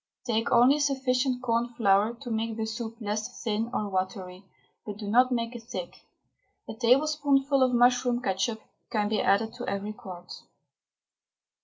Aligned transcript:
Take 0.25 0.51
only 0.51 0.79
sufficient 0.79 1.43
corn 1.43 1.67
flour 1.75 2.15
to 2.21 2.31
make 2.31 2.57
the 2.57 2.65
soup 2.65 2.95
less 2.99 3.43
thin 3.43 3.69
or 3.71 3.87
watery, 3.87 4.43
but 4.83 4.97
do 4.97 5.07
not 5.07 5.31
make 5.31 5.55
it 5.55 5.61
thick. 5.61 6.07
A 6.67 6.73
tablespoonful 6.73 7.61
of 7.61 7.71
mushroom 7.71 8.19
ketchup 8.19 8.63
can 8.89 9.09
be 9.09 9.21
added 9.21 9.53
to 9.53 9.67
every 9.69 9.93
quart. 9.93 10.33